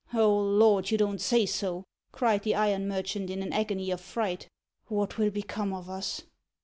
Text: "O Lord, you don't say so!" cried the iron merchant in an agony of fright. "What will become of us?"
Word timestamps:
"O 0.15 0.35
Lord, 0.35 0.89
you 0.89 0.97
don't 0.97 1.21
say 1.21 1.45
so!" 1.45 1.83
cried 2.11 2.41
the 2.41 2.55
iron 2.55 2.87
merchant 2.87 3.29
in 3.29 3.43
an 3.43 3.53
agony 3.53 3.91
of 3.91 4.01
fright. 4.01 4.47
"What 4.87 5.19
will 5.19 5.29
become 5.29 5.73
of 5.73 5.91
us?" 5.91 6.23